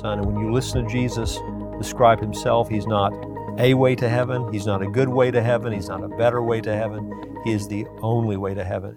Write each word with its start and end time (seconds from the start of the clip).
Son. 0.00 0.18
And 0.18 0.26
when 0.26 0.42
you 0.42 0.50
listen 0.50 0.82
to 0.82 0.90
Jesus 0.90 1.38
describe 1.76 2.20
himself, 2.20 2.68
he's 2.68 2.86
not 2.86 3.12
a 3.58 3.74
way 3.74 3.94
to 3.94 4.08
heaven, 4.08 4.50
he's 4.52 4.66
not 4.66 4.82
a 4.82 4.86
good 4.86 5.08
way 5.08 5.30
to 5.30 5.42
heaven, 5.42 5.72
he's 5.72 5.88
not 5.88 6.02
a 6.02 6.08
better 6.08 6.42
way 6.42 6.60
to 6.62 6.74
heaven, 6.74 7.40
he 7.44 7.52
is 7.52 7.68
the 7.68 7.86
only 8.00 8.36
way 8.38 8.54
to 8.54 8.64
heaven. 8.64 8.96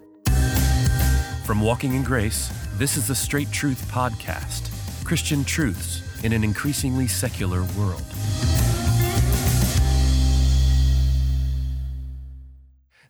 From 1.44 1.60
Walking 1.60 1.94
in 1.94 2.02
Grace, 2.02 2.50
this 2.74 2.96
is 2.96 3.08
the 3.08 3.14
Straight 3.14 3.50
Truth 3.50 3.86
Podcast 3.90 4.70
Christian 5.04 5.44
truths 5.44 6.02
in 6.24 6.32
an 6.32 6.42
increasingly 6.42 7.06
secular 7.06 7.60
world. 7.76 8.02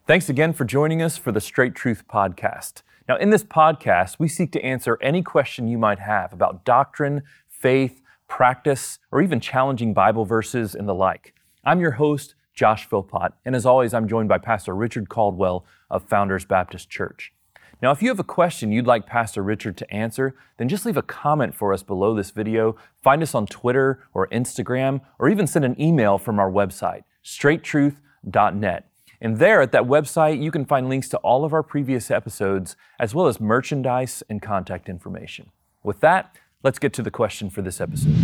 Thanks 0.06 0.28
again 0.28 0.52
for 0.52 0.64
joining 0.64 1.00
us 1.00 1.16
for 1.16 1.30
the 1.30 1.40
Straight 1.40 1.76
Truth 1.76 2.08
Podcast. 2.08 2.82
Now, 3.08 3.16
in 3.16 3.28
this 3.28 3.44
podcast, 3.44 4.18
we 4.18 4.28
seek 4.28 4.50
to 4.52 4.64
answer 4.64 4.98
any 5.02 5.22
question 5.22 5.68
you 5.68 5.76
might 5.76 5.98
have 5.98 6.32
about 6.32 6.64
doctrine, 6.64 7.22
faith, 7.64 8.02
practice, 8.28 8.98
or 9.10 9.22
even 9.22 9.40
challenging 9.40 9.94
Bible 9.94 10.26
verses 10.26 10.74
and 10.74 10.86
the 10.86 10.94
like. 10.94 11.32
I'm 11.64 11.80
your 11.80 11.92
host, 11.92 12.34
Josh 12.52 12.86
Philpott, 12.86 13.32
and 13.42 13.56
as 13.56 13.64
always, 13.64 13.94
I'm 13.94 14.06
joined 14.06 14.28
by 14.28 14.36
Pastor 14.36 14.74
Richard 14.74 15.08
Caldwell 15.08 15.64
of 15.90 16.06
Founders 16.10 16.44
Baptist 16.44 16.90
Church. 16.90 17.32
Now, 17.80 17.90
if 17.90 18.02
you 18.02 18.10
have 18.10 18.20
a 18.20 18.22
question 18.22 18.70
you'd 18.70 18.86
like 18.86 19.06
Pastor 19.06 19.42
Richard 19.42 19.78
to 19.78 19.90
answer, 19.90 20.34
then 20.58 20.68
just 20.68 20.84
leave 20.84 20.98
a 20.98 21.02
comment 21.02 21.54
for 21.54 21.72
us 21.72 21.82
below 21.82 22.14
this 22.14 22.32
video, 22.32 22.76
find 23.02 23.22
us 23.22 23.34
on 23.34 23.46
Twitter 23.46 24.04
or 24.12 24.28
Instagram, 24.28 25.00
or 25.18 25.30
even 25.30 25.46
send 25.46 25.64
an 25.64 25.80
email 25.80 26.18
from 26.18 26.38
our 26.38 26.50
website, 26.50 27.04
straighttruth.net. 27.24 28.90
And 29.22 29.38
there 29.38 29.62
at 29.62 29.72
that 29.72 29.84
website, 29.84 30.42
you 30.42 30.50
can 30.50 30.66
find 30.66 30.90
links 30.90 31.08
to 31.08 31.16
all 31.20 31.46
of 31.46 31.54
our 31.54 31.62
previous 31.62 32.10
episodes, 32.10 32.76
as 33.00 33.14
well 33.14 33.26
as 33.26 33.40
merchandise 33.40 34.22
and 34.28 34.42
contact 34.42 34.90
information. 34.90 35.50
With 35.82 36.00
that, 36.00 36.36
let's 36.64 36.78
get 36.78 36.94
to 36.94 37.02
the 37.02 37.10
question 37.10 37.50
for 37.50 37.60
this 37.62 37.80
episode. 37.80 38.16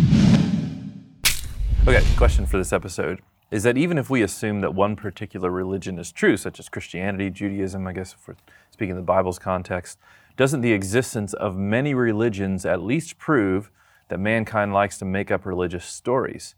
Okay, 1.87 2.03
question 2.17 2.45
for 2.45 2.57
this 2.57 2.73
episode 2.73 3.21
is 3.51 3.63
that 3.63 3.77
even 3.77 3.97
if 3.97 4.09
we 4.09 4.23
assume 4.23 4.61
that 4.61 4.73
one 4.73 4.95
particular 4.95 5.51
religion 5.51 5.99
is 5.99 6.11
true, 6.11 6.35
such 6.35 6.59
as 6.59 6.67
Christianity, 6.67 7.29
Judaism, 7.29 7.85
I 7.85 7.93
guess 7.93 8.13
if 8.13 8.27
we're 8.27 8.35
speaking 8.71 8.91
in 8.91 8.95
the 8.95 9.03
Bible's 9.03 9.37
context, 9.37 9.99
doesn't 10.37 10.61
the 10.61 10.73
existence 10.73 11.33
of 11.33 11.55
many 11.55 11.93
religions 11.93 12.65
at 12.65 12.81
least 12.81 13.19
prove 13.19 13.69
that 14.07 14.19
mankind 14.19 14.73
likes 14.73 14.97
to 14.97 15.05
make 15.05 15.31
up 15.31 15.45
religious 15.45 15.85
stories? 15.85 16.55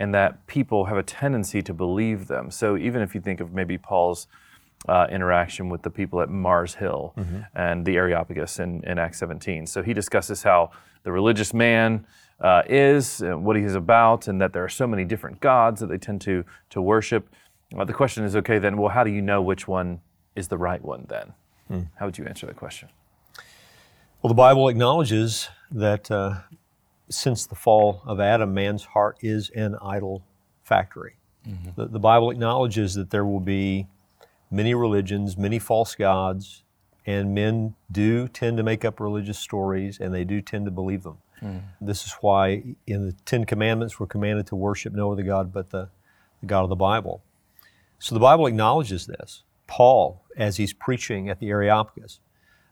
and 0.00 0.14
that 0.14 0.46
people 0.46 0.84
have 0.84 0.96
a 0.96 1.02
tendency 1.02 1.60
to 1.60 1.74
believe 1.74 2.28
them. 2.28 2.52
So 2.52 2.76
even 2.76 3.02
if 3.02 3.16
you 3.16 3.20
think 3.20 3.40
of 3.40 3.52
maybe 3.52 3.76
Paul's 3.76 4.28
uh, 4.86 5.06
interaction 5.10 5.68
with 5.68 5.82
the 5.82 5.90
people 5.90 6.20
at 6.20 6.28
Mars 6.28 6.74
Hill 6.74 7.14
mm-hmm. 7.16 7.40
and 7.54 7.84
the 7.84 7.96
Areopagus 7.96 8.58
in, 8.58 8.82
in 8.84 8.98
Acts 8.98 9.18
17. 9.18 9.66
So 9.66 9.82
he 9.82 9.92
discusses 9.92 10.42
how 10.42 10.70
the 11.02 11.12
religious 11.12 11.52
man 11.52 12.06
uh, 12.40 12.62
is, 12.68 13.20
and 13.20 13.44
what 13.44 13.56
he's 13.56 13.74
about, 13.74 14.28
and 14.28 14.40
that 14.40 14.52
there 14.52 14.62
are 14.62 14.68
so 14.68 14.86
many 14.86 15.04
different 15.04 15.40
gods 15.40 15.80
that 15.80 15.88
they 15.88 15.98
tend 15.98 16.20
to, 16.20 16.44
to 16.70 16.80
worship. 16.80 17.28
Well, 17.72 17.86
the 17.86 17.92
question 17.92 18.24
is 18.24 18.36
okay, 18.36 18.58
then, 18.58 18.76
well, 18.76 18.90
how 18.90 19.04
do 19.04 19.10
you 19.10 19.22
know 19.22 19.42
which 19.42 19.66
one 19.66 20.00
is 20.36 20.48
the 20.48 20.58
right 20.58 20.82
one 20.82 21.06
then? 21.08 21.32
Hmm. 21.66 21.80
How 21.96 22.06
would 22.06 22.16
you 22.16 22.26
answer 22.26 22.46
that 22.46 22.56
question? 22.56 22.88
Well, 24.22 24.28
the 24.28 24.34
Bible 24.34 24.68
acknowledges 24.68 25.48
that 25.70 26.10
uh, 26.10 26.40
since 27.10 27.46
the 27.46 27.54
fall 27.54 28.02
of 28.06 28.20
Adam, 28.20 28.54
man's 28.54 28.84
heart 28.84 29.18
is 29.20 29.50
an 29.50 29.76
idol 29.82 30.24
factory. 30.62 31.16
Mm-hmm. 31.46 31.80
The, 31.80 31.88
the, 31.88 31.98
Bible 31.98 32.30
acknowledges 32.30 32.94
that 32.94 33.10
there 33.10 33.24
will 33.24 33.40
be 33.40 33.86
many 34.50 34.74
religions, 34.74 35.36
many 35.36 35.58
false 35.58 35.94
gods, 35.94 36.62
and 37.06 37.34
men 37.34 37.74
do 37.90 38.28
tend 38.28 38.56
to 38.58 38.62
make 38.62 38.84
up 38.84 39.00
religious 39.00 39.38
stories 39.38 39.98
and 39.98 40.12
they 40.12 40.24
do 40.24 40.42
tend 40.42 40.66
to 40.66 40.70
believe 40.70 41.02
them. 41.02 41.18
Mm. 41.42 41.62
This 41.80 42.04
is 42.04 42.12
why 42.20 42.62
in 42.86 43.06
the 43.06 43.12
Ten 43.24 43.44
Commandments 43.44 43.98
we're 43.98 44.06
commanded 44.06 44.46
to 44.48 44.56
worship 44.56 44.92
no 44.92 45.12
other 45.12 45.22
God 45.22 45.52
but 45.52 45.70
the, 45.70 45.88
the 46.40 46.46
God 46.46 46.64
of 46.64 46.68
the 46.68 46.76
Bible. 46.76 47.22
So 47.98 48.14
the 48.14 48.20
Bible 48.20 48.46
acknowledges 48.46 49.06
this. 49.06 49.42
Paul, 49.66 50.22
as 50.36 50.56
he's 50.56 50.72
preaching 50.72 51.28
at 51.28 51.40
the 51.40 51.48
Areopagus, 51.48 52.20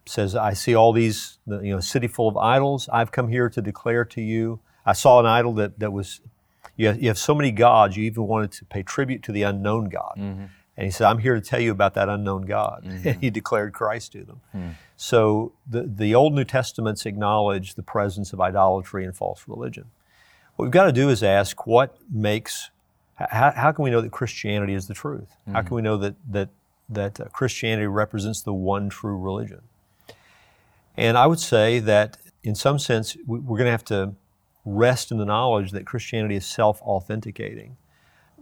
says, 0.06 0.34
I 0.34 0.52
see 0.52 0.74
all 0.74 0.92
these, 0.92 1.38
you 1.46 1.74
know, 1.74 1.80
city 1.80 2.06
full 2.06 2.28
of 2.28 2.36
idols. 2.36 2.88
I've 2.92 3.12
come 3.12 3.28
here 3.28 3.48
to 3.48 3.60
declare 3.60 4.04
to 4.04 4.20
you. 4.20 4.60
I 4.84 4.92
saw 4.92 5.18
an 5.18 5.26
idol 5.26 5.52
that, 5.54 5.78
that 5.80 5.92
was, 5.92 6.20
you 6.76 6.86
have, 6.88 7.00
you 7.00 7.08
have 7.08 7.18
so 7.18 7.34
many 7.34 7.50
gods, 7.50 7.96
you 7.96 8.04
even 8.04 8.26
wanted 8.26 8.52
to 8.52 8.64
pay 8.64 8.82
tribute 8.82 9.22
to 9.24 9.32
the 9.32 9.42
unknown 9.42 9.88
God. 9.88 10.14
Mm-hmm. 10.16 10.44
And 10.76 10.84
he 10.84 10.90
said, 10.90 11.06
I'm 11.06 11.18
here 11.18 11.34
to 11.34 11.40
tell 11.40 11.60
you 11.60 11.72
about 11.72 11.94
that 11.94 12.08
unknown 12.08 12.42
God. 12.42 12.84
Mm-hmm. 12.84 13.08
And 13.08 13.20
he 13.20 13.30
declared 13.30 13.72
Christ 13.72 14.12
to 14.12 14.24
them. 14.24 14.40
Mm. 14.54 14.74
So 14.96 15.52
the, 15.66 15.82
the 15.82 16.14
Old 16.14 16.34
New 16.34 16.44
Testaments 16.44 17.06
acknowledge 17.06 17.74
the 17.74 17.82
presence 17.82 18.32
of 18.32 18.40
idolatry 18.40 19.04
and 19.04 19.16
false 19.16 19.44
religion. 19.46 19.86
What 20.56 20.64
we've 20.66 20.72
got 20.72 20.84
to 20.84 20.92
do 20.92 21.08
is 21.08 21.22
ask 21.22 21.66
what 21.66 21.96
makes, 22.10 22.70
how, 23.14 23.52
how 23.52 23.72
can 23.72 23.84
we 23.84 23.90
know 23.90 24.00
that 24.00 24.12
Christianity 24.12 24.74
is 24.74 24.86
the 24.86 24.94
truth? 24.94 25.36
Mm-hmm. 25.42 25.52
How 25.52 25.62
can 25.62 25.76
we 25.76 25.82
know 25.82 25.96
that, 25.96 26.14
that, 26.30 26.48
that 26.88 27.20
uh, 27.20 27.24
Christianity 27.26 27.86
represents 27.86 28.42
the 28.42 28.52
one 28.52 28.88
true 28.88 29.18
religion? 29.18 29.62
And 30.96 31.16
I 31.16 31.26
would 31.26 31.40
say 31.40 31.78
that 31.80 32.18
in 32.42 32.54
some 32.54 32.78
sense, 32.78 33.16
we're 33.26 33.40
going 33.40 33.64
to 33.64 33.70
have 33.70 33.84
to 33.86 34.14
rest 34.64 35.10
in 35.10 35.18
the 35.18 35.24
knowledge 35.24 35.72
that 35.72 35.86
Christianity 35.86 36.36
is 36.36 36.46
self 36.46 36.80
authenticating. 36.82 37.76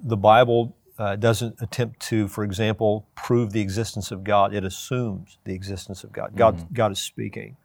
The 0.02 0.16
Bible 0.16 0.76
uh, 0.98 1.16
doesn't 1.16 1.60
attempt 1.60 2.00
to, 2.00 2.28
for 2.28 2.44
example, 2.44 3.06
prove 3.14 3.52
the 3.52 3.60
existence 3.60 4.10
of 4.10 4.22
God, 4.22 4.54
it 4.54 4.64
assumes 4.64 5.38
the 5.44 5.54
existence 5.54 6.04
of 6.04 6.12
God. 6.12 6.36
God, 6.36 6.56
mm-hmm. 6.56 6.74
God 6.74 6.92
is 6.92 7.00
speaking. 7.00 7.56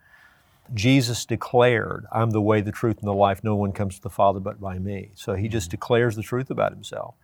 Jesus 0.74 1.26
declared, 1.26 2.06
I'm 2.12 2.32
the 2.32 2.42
way, 2.42 2.62
the 2.62 2.72
truth, 2.72 3.00
and 3.00 3.08
the 3.08 3.14
life. 3.14 3.44
No 3.44 3.56
one 3.56 3.72
comes 3.72 3.96
to 3.96 4.02
the 4.02 4.10
Father 4.10 4.40
but 4.40 4.60
by 4.60 4.78
me. 4.78 5.12
So 5.16 5.34
he 5.34 5.48
just 5.48 5.68
mm-hmm. 5.68 5.72
declares 5.72 6.16
the 6.16 6.24
truth 6.24 6.50
about 6.50 6.72
himself. 6.72 7.16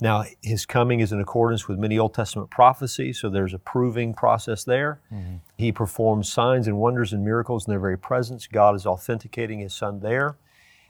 Now, 0.00 0.24
his 0.42 0.66
coming 0.66 1.00
is 1.00 1.12
in 1.12 1.20
accordance 1.20 1.68
with 1.68 1.78
many 1.78 1.98
Old 1.98 2.14
Testament 2.14 2.50
prophecies, 2.50 3.20
so 3.20 3.28
there's 3.28 3.54
a 3.54 3.58
proving 3.58 4.14
process 4.14 4.64
there. 4.64 5.00
Mm-hmm. 5.12 5.36
He 5.58 5.70
performs 5.70 6.32
signs 6.32 6.66
and 6.66 6.78
wonders 6.78 7.12
and 7.12 7.24
miracles 7.24 7.66
in 7.66 7.70
their 7.70 7.78
very 7.78 7.98
presence. 7.98 8.46
God 8.46 8.74
is 8.74 8.86
authenticating 8.86 9.60
his 9.60 9.74
son 9.74 10.00
there. 10.00 10.36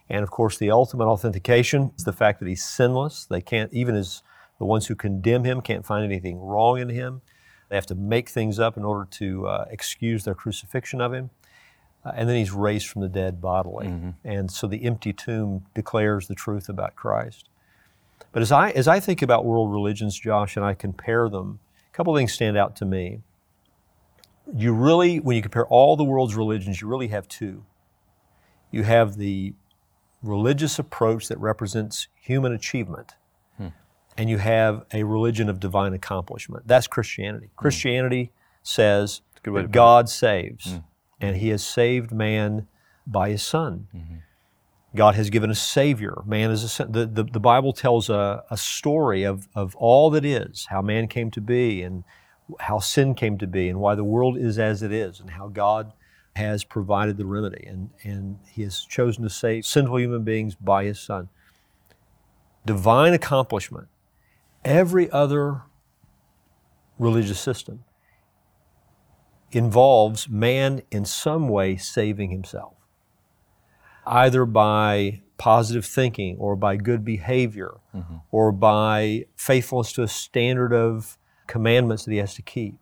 And 0.09 0.23
of 0.23 0.31
course, 0.31 0.57
the 0.59 0.71
ultimate 0.71 1.07
authentication 1.07 1.93
is 1.97 2.05
the 2.05 2.13
fact 2.13 2.41
that 2.41 2.49
he's 2.49 2.65
sinless. 2.65 3.27
They 3.27 3.41
can't, 3.41 3.73
even 3.73 3.95
as 3.95 4.23
the 4.59 4.65
ones 4.65 4.87
who 4.87 4.95
condemn 4.95 5.45
him, 5.45 5.61
can't 5.61 5.85
find 5.85 6.05
anything 6.05 6.39
wrong 6.39 6.79
in 6.79 6.89
him. 6.89 7.23
They 7.69 7.77
have 7.77 7.87
to 7.87 7.95
make 7.95 8.29
things 8.29 8.59
up 8.59 8.77
in 8.77 8.85
order 8.85 9.09
to 9.13 9.47
uh, 9.47 9.65
excuse 9.71 10.25
their 10.25 10.35
crucifixion 10.35 11.01
of 11.01 11.13
him. 11.13 11.31
Uh, 12.05 12.13
and 12.15 12.29
then 12.29 12.37
he's 12.37 12.51
raised 12.51 12.89
from 12.89 13.01
the 13.01 13.09
dead 13.09 13.41
bodily. 13.41 13.87
Mm-hmm. 13.87 14.11
And 14.25 14.51
so 14.51 14.67
the 14.67 14.85
empty 14.85 15.13
tomb 15.13 15.67
declares 15.75 16.29
the 16.29 16.35
truth 16.35 16.69
about 16.69 16.97
Christ. 16.97 17.49
But 18.33 18.43
as 18.43 18.53
I, 18.53 18.71
as 18.71 18.89
I 18.89 19.01
think 19.01 19.23
about 19.23 19.45
world 19.45 19.73
religions, 19.73 20.19
Josh, 20.19 20.57
and 20.57 20.65
I 20.65 20.75
compare 20.75 21.29
them, 21.29 21.61
a 21.91 21.97
couple 21.97 22.15
things 22.17 22.33
stand 22.33 22.57
out 22.57 22.77
to 22.77 22.85
me. 22.85 23.21
You 24.55 24.73
really, 24.73 25.21
when 25.21 25.37
you 25.37 25.43
compare 25.43 25.67
all 25.67 25.97
the 25.97 26.05
world's 26.05 26.35
religions, 26.35 26.81
you 26.81 26.89
really 26.89 27.09
have 27.09 27.29
two. 27.29 27.65
You 28.71 28.83
have 28.85 29.17
the 29.17 29.55
religious 30.23 30.79
approach 30.79 31.29
that 31.29 31.39
represents 31.39 32.09
human 32.21 32.53
achievement. 32.53 33.15
And 34.17 34.29
you 34.29 34.39
have 34.39 34.85
a 34.93 35.03
religion 35.05 35.49
of 35.49 35.61
divine 35.61 35.93
accomplishment. 35.95 36.67
That's 36.67 36.87
Christianity. 36.87 37.47
Hmm. 37.47 37.57
Christianity 37.57 38.33
says 38.63 39.23
that 39.45 39.71
God 39.71 40.09
saves, 40.09 40.73
hmm. 40.73 40.79
and 41.21 41.37
He 41.37 41.49
has 41.49 41.65
saved 41.65 42.13
man 42.13 42.67
by 43.07 43.31
His 43.31 43.43
Son. 43.43 43.89
Mm-hmm. 43.95 44.17
God 44.95 45.15
has 45.15 45.31
given 45.31 45.51
a 45.51 45.55
Savior. 45.55 46.23
Man 46.27 46.51
is 46.51 46.79
a, 46.79 46.85
the, 46.85 47.07
the, 47.07 47.25
the 47.25 47.41
Bible 47.41 47.73
tells 47.73 48.11
a, 48.11 48.45
a 48.51 48.57
story 48.57 49.23
of, 49.23 49.49
of 49.55 49.75
all 49.77 50.11
that 50.11 50.25
is, 50.25 50.67
how 50.69 50.83
man 50.83 51.09
came 51.09 51.31
to 51.31 51.41
be, 51.41 51.83
and 51.83 52.05
how 52.61 52.79
sin 52.79 53.15
came 53.15 53.39
to 53.39 53.47
be, 53.47 53.69
and 53.69 53.81
why 53.81 53.95
the 53.95 54.05
world 54.05 54.37
is 54.37 54.59
as 54.59 54.83
it 54.83 54.93
is, 54.93 55.19
and 55.19 55.31
how 55.31 55.49
God 55.49 55.93
has 56.37 56.65
provided 56.65 57.17
the 57.17 57.25
remedy. 57.25 57.65
And, 57.67 57.91
and 58.03 58.39
He 58.51 58.63
has 58.63 58.81
chosen 58.81 59.23
to 59.23 59.31
save 59.31 59.65
sinful 59.65 59.99
human 59.99 60.25
beings 60.25 60.55
by 60.55 60.85
His 60.85 61.01
Son. 61.01 61.31
Divine 62.67 63.15
accomplishment. 63.15 63.89
Every 64.65 65.11
other 65.11 65.63
religious 66.99 67.41
system 67.41 67.85
involves 69.51 70.29
man 70.29 70.83
in 70.91 71.05
some 71.05 71.49
way 71.49 71.77
saving 71.77 72.31
himself 72.31 72.75
either 74.07 74.45
by 74.45 75.21
positive 75.39 75.85
thinking 75.85 76.37
or 76.39 76.57
by 76.57 76.77
good 76.77 77.05
behavior 77.05 77.75
mm-hmm. 77.95 78.17
or 78.31 78.53
by 78.53 79.25
faithfulness 79.37 79.93
to 79.93 80.03
a 80.03 80.09
standard 80.09 80.73
of 80.73 81.19
commandments 81.47 82.05
that 82.05 82.13
he 82.13 82.19
has 82.19 82.35
to 82.35 82.43
keep. 82.43 82.75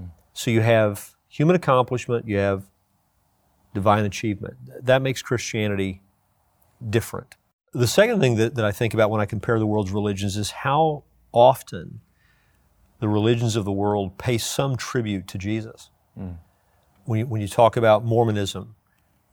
Mm. 0.00 0.10
So 0.32 0.50
you 0.50 0.60
have 0.60 1.14
human 1.28 1.54
accomplishment, 1.54 2.26
you 2.26 2.38
have 2.38 2.64
divine 3.74 4.04
achievement. 4.04 4.56
That 4.82 5.02
makes 5.02 5.22
Christianity 5.22 6.02
different. 6.88 7.36
The 7.72 7.86
second 7.86 8.20
thing 8.20 8.36
that, 8.36 8.54
that 8.54 8.64
I 8.64 8.72
think 8.72 8.94
about 8.94 9.10
when 9.10 9.20
I 9.20 9.26
compare 9.26 9.58
the 9.58 9.66
world's 9.66 9.90
religions 9.90 10.36
is 10.36 10.50
how 10.50 11.04
often 11.32 12.00
the 13.00 13.08
religions 13.08 13.56
of 13.56 13.64
the 13.64 13.72
world 13.72 14.18
pay 14.18 14.38
some 14.38 14.76
tribute 14.76 15.28
to 15.28 15.38
Jesus. 15.38 15.90
Mm. 16.18 16.38
When, 17.04 17.20
you, 17.20 17.26
when 17.26 17.40
you 17.40 17.48
talk 17.48 17.76
about 17.76 18.04
Mormonism, 18.04 18.74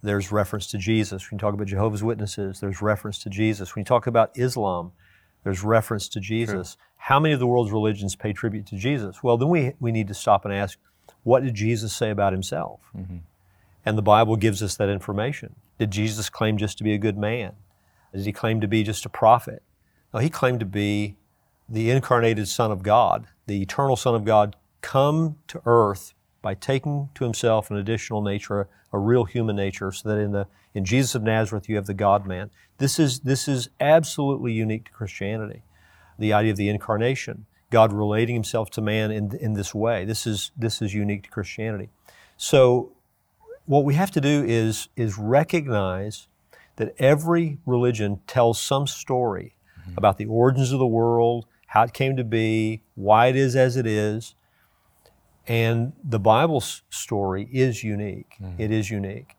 there's 0.04 0.32
reference 0.32 0.68
to 0.68 0.78
Jesus. 0.78 1.30
When 1.30 1.38
you 1.38 1.40
talk 1.40 1.54
about 1.54 1.68
Jehovah's 1.68 2.04
Witnesses, 2.04 2.60
there's 2.60 2.82
reference 2.82 3.20
to 3.24 3.30
Jesus. 3.30 3.76
When 3.76 3.82
you 3.82 3.86
talk 3.86 4.08
about 4.08 4.38
Islam, 4.38 4.92
there's 5.44 5.64
reference 5.64 6.08
to 6.10 6.20
Jesus. 6.20 6.78
How 6.98 7.20
many 7.20 7.34
of 7.34 7.40
the 7.40 7.48
world's 7.48 7.72
religions 7.72 8.16
pay 8.16 8.34
tribute 8.34 8.66
to 8.68 8.78
Jesus? 8.78 9.24
Well, 9.24 9.38
then 9.38 9.50
we, 9.50 9.74
we 9.80 9.92
need 9.92 10.08
to 10.08 10.14
stop 10.14 10.46
and 10.46 10.54
ask, 10.54 10.78
what 11.24 11.44
did 11.44 11.56
Jesus 11.56 11.96
say 11.96 12.12
about 12.12 12.34
himself? 12.34 12.80
Mm-hmm. 12.96 13.18
And 13.86 13.98
the 13.98 14.04
Bible 14.04 14.36
gives 14.36 14.64
us 14.64 14.76
that 14.78 14.90
information. 14.90 15.56
Did 15.80 15.92
Jesus 15.92 16.30
claim 16.30 16.58
just 16.58 16.78
to 16.78 16.84
be 16.84 16.94
a 16.94 16.98
good 16.98 17.18
man? 17.18 17.54
Did 18.14 18.26
he 18.26 18.32
claim 18.32 18.62
to 18.62 18.68
be 18.68 18.84
just 18.84 19.06
a 19.06 19.10
prophet? 19.10 19.62
No, 20.14 20.20
he 20.20 20.30
claimed 20.30 20.60
to 20.62 20.66
be 20.66 21.18
the 21.68 21.90
incarnated 21.90 22.48
Son 22.48 22.72
of 22.72 22.84
God, 22.84 23.28
the 23.48 23.62
eternal 23.62 23.96
Son 23.96 24.16
of 24.16 24.26
God, 24.26 24.56
come 24.82 25.38
to 25.48 25.62
earth 25.66 26.14
by 26.42 26.54
taking 26.54 27.10
to 27.16 27.24
himself 27.24 27.72
an 27.72 27.78
additional 27.78 28.22
nature, 28.22 28.70
a 28.94 29.00
real 29.00 29.26
human 29.26 29.56
nature, 29.56 29.92
so 29.92 30.10
that 30.10 30.20
in 30.20 30.32
the 30.32 30.48
in 30.76 30.86
Jesus 30.86 31.16
of 31.16 31.24
Nazareth 31.24 31.68
you 31.68 31.76
have 31.76 31.88
the 31.88 31.94
God 31.94 32.28
man. 32.28 32.52
This 32.78 33.00
is 33.00 33.22
this 33.22 33.48
is 33.48 33.70
absolutely 33.80 34.54
unique 34.54 34.86
to 34.86 34.92
Christianity. 34.92 35.64
The 36.20 36.34
idea 36.34 36.52
of 36.52 36.58
the 36.58 36.70
incarnation, 36.70 37.46
God 37.72 37.92
relating 37.92 38.36
himself 38.36 38.70
to 38.72 38.82
man 38.82 39.10
in, 39.10 39.36
in 39.38 39.54
this 39.54 39.74
way. 39.74 40.06
This 40.06 40.28
is 40.28 40.52
this 40.56 40.82
is 40.82 40.94
unique 40.94 41.24
to 41.24 41.30
Christianity. 41.30 41.90
So 42.38 42.92
what 43.66 43.84
we 43.84 43.96
have 43.96 44.12
to 44.12 44.22
do 44.22 44.44
is 44.46 44.90
is 44.96 45.18
recognize 45.18 46.28
that 46.76 46.94
every 47.00 47.58
religion 47.66 48.20
tells 48.28 48.62
some 48.62 48.86
story 48.86 49.56
mm-hmm. 49.82 49.98
about 49.98 50.18
the 50.18 50.26
origins 50.26 50.72
of 50.72 50.80
the 50.80 50.86
world, 50.86 51.48
how 51.76 51.84
it 51.84 51.94
came 51.94 52.16
to 52.16 52.24
be, 52.24 52.82
why 52.96 53.28
it 53.28 53.36
is 53.36 53.54
as 53.54 53.76
it 53.76 53.86
is. 53.86 54.34
And 55.46 55.92
the 56.02 56.20
Bible's 56.20 56.84
story 56.90 57.50
is 57.52 57.84
unique. 57.84 58.38
Mm-hmm. 58.42 58.62
It 58.62 58.72
is 58.72 58.90
unique. 58.90 59.36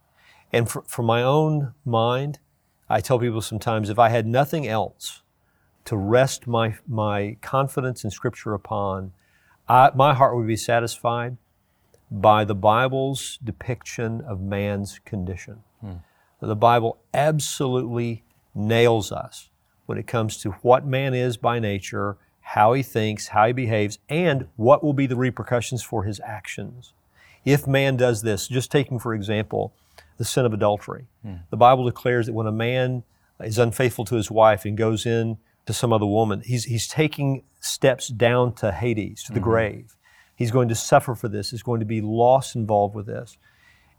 And 0.52 0.68
for, 0.68 0.82
for 0.86 1.02
my 1.02 1.22
own 1.22 1.72
mind, 1.84 2.38
I 2.90 3.00
tell 3.00 3.18
people 3.18 3.40
sometimes 3.40 3.88
if 3.88 3.98
I 3.98 4.10
had 4.10 4.26
nothing 4.26 4.68
else 4.68 5.22
to 5.86 5.96
rest 5.96 6.46
my, 6.46 6.74
my 6.86 7.38
confidence 7.40 8.04
in 8.04 8.10
Scripture 8.10 8.52
upon, 8.52 9.12
I, 9.66 9.90
my 9.94 10.12
heart 10.12 10.36
would 10.36 10.46
be 10.46 10.56
satisfied 10.56 11.38
by 12.10 12.44
the 12.44 12.54
Bible's 12.54 13.38
depiction 13.42 14.20
of 14.20 14.42
man's 14.42 15.00
condition. 15.06 15.62
Hmm. 15.80 15.94
The 16.42 16.54
Bible 16.54 16.98
absolutely 17.14 18.24
nails 18.54 19.10
us 19.10 19.48
when 19.86 19.96
it 19.96 20.06
comes 20.06 20.36
to 20.38 20.50
what 20.60 20.86
man 20.86 21.14
is 21.14 21.38
by 21.38 21.58
nature 21.58 22.18
how 22.50 22.74
he 22.74 22.82
thinks, 22.82 23.28
how 23.28 23.48
he 23.48 23.52
behaves, 23.52 23.98
and 24.08 24.46
what 24.54 24.84
will 24.84 24.92
be 24.92 25.08
the 25.08 25.16
repercussions 25.16 25.82
for 25.82 26.04
his 26.04 26.20
actions. 26.24 26.92
If 27.44 27.66
man 27.66 27.96
does 27.96 28.22
this, 28.22 28.46
just 28.46 28.70
taking 28.70 29.00
for 29.00 29.14
example 29.14 29.74
the 30.16 30.24
sin 30.24 30.46
of 30.46 30.52
adultery, 30.52 31.06
hmm. 31.22 31.34
the 31.50 31.56
Bible 31.56 31.84
declares 31.84 32.26
that 32.26 32.34
when 32.34 32.46
a 32.46 32.52
man 32.52 33.02
is 33.40 33.58
unfaithful 33.58 34.04
to 34.04 34.14
his 34.14 34.30
wife 34.30 34.64
and 34.64 34.78
goes 34.78 35.04
in 35.04 35.38
to 35.66 35.72
some 35.72 35.92
other 35.92 36.06
woman, 36.06 36.40
he's, 36.44 36.64
he's 36.66 36.86
taking 36.86 37.42
steps 37.58 38.06
down 38.06 38.52
to 38.54 38.70
Hades, 38.70 39.24
to 39.24 39.32
the 39.32 39.40
mm-hmm. 39.40 39.50
grave. 39.50 39.96
He's 40.36 40.52
going 40.52 40.68
to 40.68 40.76
suffer 40.76 41.16
for 41.16 41.28
this. 41.28 41.50
There's 41.50 41.64
going 41.64 41.80
to 41.80 41.86
be 41.86 42.00
loss 42.00 42.54
involved 42.54 42.94
with 42.94 43.06
this. 43.06 43.38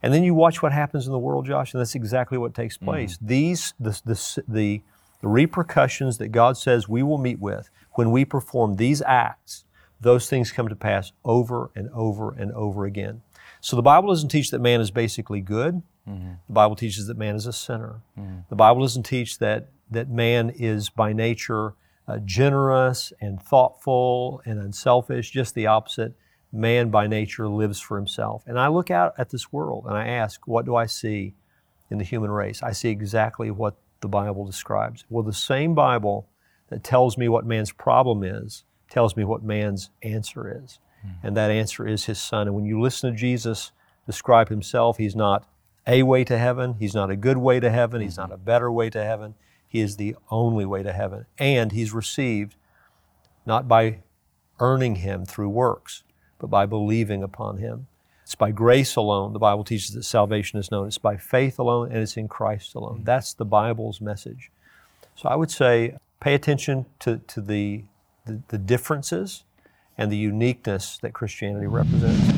And 0.01 0.13
then 0.13 0.23
you 0.23 0.33
watch 0.33 0.63
what 0.63 0.71
happens 0.71 1.05
in 1.05 1.11
the 1.11 1.19
world, 1.19 1.45
Josh, 1.45 1.73
and 1.73 1.81
that's 1.81 1.95
exactly 1.95 2.37
what 2.37 2.53
takes 2.53 2.77
place. 2.77 3.17
Mm-hmm. 3.17 3.27
These, 3.27 3.73
the, 3.77 4.01
the, 4.05 4.43
the, 4.47 4.81
the 5.19 5.27
repercussions 5.27 6.17
that 6.19 6.29
God 6.29 6.55
says 6.55 6.87
we 6.87 7.03
will 7.03 7.17
meet 7.17 7.39
with 7.39 7.69
when 7.97 8.11
we 8.11 8.23
perform 8.23 8.75
these 8.75 9.01
acts, 9.01 9.65
those 9.99 10.29
things 10.29 10.51
come 10.51 10.67
to 10.67 10.75
pass 10.75 11.11
over 11.25 11.71
and 11.75 11.89
over 11.89 12.31
and 12.31 12.51
over 12.51 12.85
again. 12.85 13.23
So 13.59 13.75
the 13.75 13.81
Bible 13.81 14.09
doesn't 14.09 14.29
teach 14.29 14.51
that 14.51 14.61
man 14.61 14.81
is 14.81 14.91
basically 14.91 15.41
good. 15.41 15.81
Mm-hmm. 16.07 16.33
The 16.47 16.53
Bible 16.53 16.75
teaches 16.75 17.07
that 17.07 17.17
man 17.17 17.35
is 17.35 17.47
a 17.47 17.53
sinner. 17.53 18.01
Mm-hmm. 18.17 18.41
The 18.49 18.55
Bible 18.55 18.81
doesn't 18.81 19.03
teach 19.03 19.39
that, 19.39 19.69
that 19.89 20.09
man 20.09 20.51
is 20.51 20.89
by 20.89 21.11
nature 21.11 21.73
uh, 22.07 22.19
generous 22.19 23.11
and 23.19 23.41
thoughtful 23.41 24.43
and 24.45 24.59
unselfish, 24.59 25.31
just 25.31 25.55
the 25.55 25.65
opposite. 25.65 26.13
Man 26.53 26.89
by 26.91 27.07
nature 27.07 27.49
lives 27.49 27.79
for 27.79 27.97
himself. 27.97 28.43
And 28.45 28.59
I 28.59 28.67
look 28.67 28.91
out 28.91 29.15
at 29.17 29.31
this 29.31 29.51
world 29.51 29.85
and 29.87 29.97
I 29.97 30.07
ask, 30.07 30.47
what 30.47 30.65
do 30.65 30.75
I 30.75 30.85
see 30.85 31.33
in 31.89 31.97
the 31.97 32.05
human 32.05 32.29
race? 32.29 32.61
I 32.61 32.73
see 32.73 32.89
exactly 32.89 33.49
what 33.49 33.75
the 34.01 34.07
Bible 34.07 34.45
describes. 34.45 35.03
Well, 35.09 35.23
the 35.23 35.33
same 35.33 35.73
Bible 35.73 36.29
that 36.69 36.83
tells 36.83 37.17
me 37.17 37.27
what 37.29 37.45
man's 37.45 37.71
problem 37.71 38.23
is 38.23 38.63
tells 38.89 39.15
me 39.15 39.23
what 39.23 39.43
man's 39.43 39.89
answer 40.01 40.61
is. 40.63 40.79
Mm-hmm. 41.05 41.27
And 41.27 41.37
that 41.37 41.51
answer 41.51 41.87
is 41.87 42.05
his 42.05 42.19
son. 42.19 42.47
And 42.47 42.55
when 42.55 42.65
you 42.65 42.79
listen 42.79 43.11
to 43.11 43.17
Jesus 43.17 43.71
describe 44.05 44.49
himself, 44.49 44.97
he's 44.97 45.15
not 45.15 45.47
a 45.85 46.03
way 46.03 46.23
to 46.23 46.37
heaven, 46.37 46.75
he's 46.79 46.95
not 46.95 47.09
a 47.09 47.15
good 47.15 47.37
way 47.37 47.59
to 47.59 47.69
heaven, 47.69 48.01
he's 48.01 48.17
not 48.17 48.31
a 48.31 48.37
better 48.37 48.71
way 48.71 48.89
to 48.89 49.03
heaven. 49.03 49.35
He 49.67 49.81
is 49.81 49.97
the 49.97 50.15
only 50.31 50.65
way 50.65 50.81
to 50.83 50.93
heaven. 50.93 51.25
And 51.37 51.73
he's 51.73 51.93
received 51.93 52.55
not 53.45 53.67
by 53.67 53.99
earning 54.59 54.95
him 54.95 55.25
through 55.25 55.49
works, 55.49 56.03
but 56.39 56.47
by 56.47 56.65
believing 56.65 57.21
upon 57.21 57.57
him. 57.57 57.87
It's 58.23 58.35
by 58.35 58.51
grace 58.51 58.95
alone. 58.95 59.33
The 59.33 59.39
Bible 59.39 59.63
teaches 59.63 59.93
that 59.93 60.03
salvation 60.03 60.59
is 60.59 60.71
known. 60.71 60.87
It's 60.87 60.97
by 60.97 61.17
faith 61.17 61.59
alone 61.59 61.91
and 61.91 61.99
it's 61.99 62.17
in 62.17 62.27
Christ 62.27 62.75
alone. 62.75 62.95
Mm-hmm. 62.95 63.03
That's 63.05 63.33
the 63.33 63.45
Bible's 63.45 64.01
message. 64.01 64.51
So 65.15 65.29
I 65.29 65.35
would 65.35 65.51
say 65.51 65.97
pay 66.19 66.33
attention 66.33 66.85
to, 66.99 67.17
to 67.27 67.41
the, 67.41 67.83
the, 68.25 68.41
the 68.47 68.57
differences 68.57 69.43
and 69.97 70.11
the 70.11 70.17
uniqueness 70.17 70.97
that 70.99 71.13
Christianity 71.13 71.67
represents. 71.67 72.37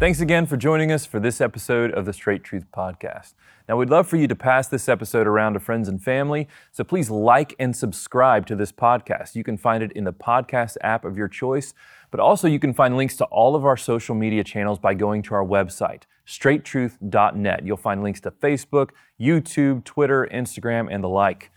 Thanks 0.00 0.20
again 0.20 0.46
for 0.46 0.56
joining 0.56 0.90
us 0.90 1.06
for 1.06 1.20
this 1.20 1.40
episode 1.40 1.92
of 1.92 2.04
the 2.04 2.12
Straight 2.12 2.42
Truth 2.42 2.66
Podcast. 2.76 3.34
Now, 3.68 3.76
we'd 3.76 3.88
love 3.88 4.06
for 4.06 4.16
you 4.16 4.26
to 4.26 4.34
pass 4.34 4.68
this 4.68 4.88
episode 4.88 5.26
around 5.26 5.54
to 5.54 5.60
friends 5.60 5.88
and 5.88 6.02
family, 6.02 6.48
so 6.72 6.84
please 6.84 7.10
like 7.10 7.54
and 7.58 7.74
subscribe 7.74 8.44
to 8.48 8.56
this 8.56 8.72
podcast. 8.72 9.36
You 9.36 9.44
can 9.44 9.56
find 9.56 9.82
it 9.82 9.92
in 9.92 10.04
the 10.04 10.12
podcast 10.12 10.76
app 10.82 11.04
of 11.04 11.16
your 11.16 11.28
choice, 11.28 11.72
but 12.10 12.20
also 12.20 12.48
you 12.48 12.58
can 12.58 12.74
find 12.74 12.96
links 12.96 13.16
to 13.16 13.24
all 13.26 13.54
of 13.54 13.64
our 13.64 13.76
social 13.76 14.14
media 14.14 14.44
channels 14.44 14.78
by 14.78 14.94
going 14.94 15.22
to 15.22 15.34
our 15.34 15.44
website, 15.44 16.02
straighttruth.net. 16.26 17.64
You'll 17.64 17.76
find 17.76 18.02
links 18.02 18.20
to 18.22 18.30
Facebook, 18.32 18.90
YouTube, 19.18 19.84
Twitter, 19.84 20.28
Instagram, 20.30 20.92
and 20.92 21.02
the 21.02 21.08
like. 21.08 21.50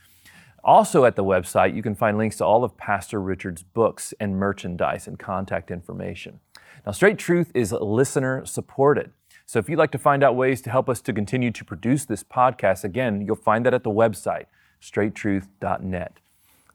Also, 0.68 1.06
at 1.06 1.16
the 1.16 1.24
website, 1.24 1.74
you 1.74 1.82
can 1.82 1.96
find 1.96 2.18
links 2.18 2.36
to 2.36 2.46
all 2.46 2.66
of 2.66 2.76
Pastor 2.76 3.22
Richard's 3.22 3.64
books 3.64 4.14
and 4.20 4.38
merchandise 4.38 5.08
and 5.08 5.18
contact 5.18 5.72
information. 5.72 6.42
Now, 6.86 6.92
Straight 6.92 7.18
Truth 7.18 7.52
is 7.54 7.72
listener 7.72 8.46
supported. 8.46 9.12
So 9.46 9.60
if 9.60 9.70
you'd 9.70 9.80
like 9.80 9.92
to 9.92 9.98
find 9.98 10.26
out 10.26 10.36
ways 10.36 10.62
to 10.64 10.70
help 10.70 10.90
us 10.90 11.00
to 11.02 11.14
continue 11.14 11.52
to 11.52 11.64
produce 11.64 12.04
this 12.04 12.22
podcast, 12.22 12.84
again, 12.84 13.26
you'll 13.26 13.38
find 13.38 13.66
that 13.66 13.74
at 13.74 13.86
the 13.86 13.90
website, 13.90 14.48
straighttruth.net. 14.82 16.18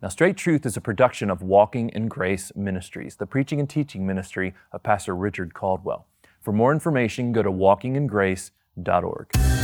Now, 0.00 0.08
Straight 0.08 0.38
Truth 0.38 0.64
is 0.64 0.78
a 0.78 0.80
production 0.80 1.28
of 1.28 1.42
Walking 1.42 1.90
in 1.90 2.08
Grace 2.08 2.50
Ministries, 2.56 3.16
the 3.16 3.26
preaching 3.26 3.60
and 3.60 3.68
teaching 3.68 4.06
ministry 4.06 4.54
of 4.72 4.82
Pastor 4.82 5.14
Richard 5.14 5.52
Caldwell. 5.52 6.06
For 6.40 6.52
more 6.52 6.72
information, 6.72 7.32
go 7.32 7.42
to 7.42 7.52
walkingingrace.org. 7.52 9.61